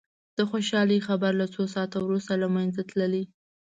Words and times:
د 0.37 0.39
خوشالي 0.49 0.97
خبر 1.07 1.31
له 1.41 1.47
څو 1.53 1.63
ساعتونو 1.73 2.03
وروسته 2.05 2.33
له 2.41 2.47
منځه 2.55 2.81
تللي. 2.91 3.23